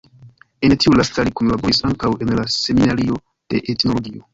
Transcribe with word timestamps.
En 0.67 0.73
tiu 0.83 0.95
lasta 1.01 1.27
li 1.29 1.35
kunlaboris 1.41 1.85
ankaŭ 1.91 2.13
en 2.27 2.35
la 2.41 2.49
Seminario 2.59 3.23
de 3.23 3.69
Etnologio. 3.77 4.29